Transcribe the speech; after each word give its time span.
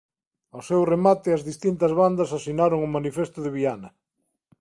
Ao 0.55 0.61
seu 0.69 0.81
remate 0.93 1.29
as 1.31 1.45
distintas 1.49 1.91
bandas 2.01 2.29
asinaron 2.37 2.79
o 2.87 2.93
Manifesto 2.97 3.39
de 3.45 3.53
Viana. 3.57 3.89